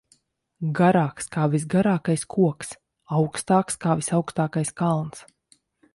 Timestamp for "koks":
2.35-2.73